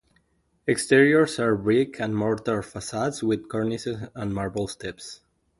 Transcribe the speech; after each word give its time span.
Exteriors 0.67 1.37
are 1.37 1.55
brick 1.55 1.99
and 1.99 2.15
mortar 2.17 2.63
facades 2.63 3.21
with 3.21 3.47
cornices 3.47 3.97
and 4.15 4.33
marble 4.33 4.67
steps. 4.67 5.21